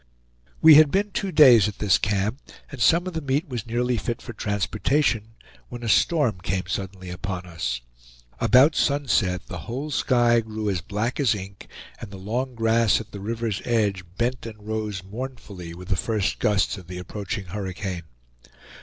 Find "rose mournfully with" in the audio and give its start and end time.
14.67-15.89